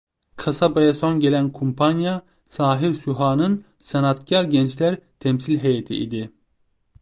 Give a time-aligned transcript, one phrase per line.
[0.37, 6.31] Kasabaya son gelen kumpanya, "Sahir Süha"nın "Sanatkar Gençler" temsil heyeti idi.